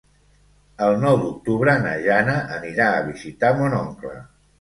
El 0.85 0.95
nou 1.01 1.17
d'octubre 1.23 1.75
na 1.83 1.91
Jana 2.05 2.37
anirà 2.55 2.87
a 2.95 3.05
visitar 3.11 3.53
mon 3.61 3.77
oncle. 3.83 4.17